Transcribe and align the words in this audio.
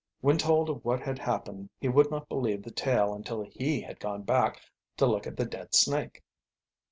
When 0.21 0.39
told 0.39 0.67
of 0.71 0.83
what 0.83 1.01
had 1.01 1.19
happened 1.19 1.69
he 1.79 1.87
would 1.87 2.09
not 2.09 2.27
believe 2.27 2.63
the 2.63 2.71
tale 2.71 3.13
until 3.13 3.43
he 3.43 3.81
had 3.81 3.99
gone 3.99 4.23
back 4.23 4.59
to 4.97 5.05
look 5.05 5.27
at 5.27 5.37
the 5.37 5.45
dead 5.45 5.75
snake. 5.75 6.23